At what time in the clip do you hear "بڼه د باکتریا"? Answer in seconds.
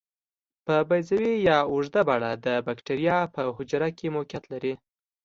2.09-3.17